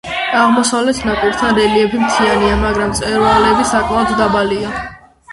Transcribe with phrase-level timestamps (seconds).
[0.43, 4.73] აღმოსავლეთ ნაპირთან რელიეფი მთიანია, მაგრამ მწვერვალები საკმაოდ დაბალია.